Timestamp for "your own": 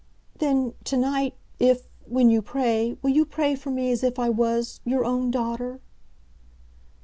4.83-5.29